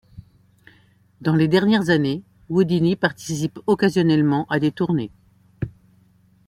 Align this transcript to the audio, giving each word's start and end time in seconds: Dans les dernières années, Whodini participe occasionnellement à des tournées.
Dans 1.21 1.35
les 1.35 1.47
dernières 1.47 1.91
années, 1.91 2.23
Whodini 2.49 2.95
participe 2.95 3.59
occasionnellement 3.67 4.47
à 4.49 4.59
des 4.59 4.71
tournées. 4.71 5.11